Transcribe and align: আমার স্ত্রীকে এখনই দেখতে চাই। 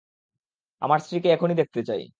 আমার 0.81 0.99
স্ত্রীকে 0.99 1.29
এখনই 1.31 1.55
দেখতে 1.55 1.81
চাই। 1.89 2.01